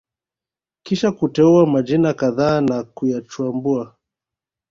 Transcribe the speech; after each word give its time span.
kisha 0.83 1.11
kuteua 1.11 1.65
majina 1.65 2.13
kadhaa 2.13 2.61
na 2.61 2.83
kuyachambua 2.83 3.95